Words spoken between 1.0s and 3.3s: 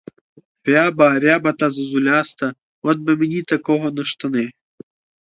ряба та зозуляста, от би